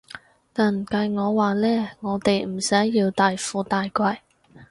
[0.51, 4.17] 但計我話呢，我哋唔使要大富大貴